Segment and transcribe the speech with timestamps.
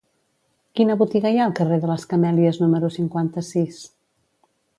[0.79, 3.85] Quina botiga hi ha al carrer de les Camèlies número cinquanta-sis?